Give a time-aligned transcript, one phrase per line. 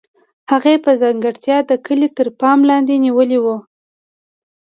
[0.51, 3.45] هغې په ځیرتیا دا کلی تر پام لاندې نیولی و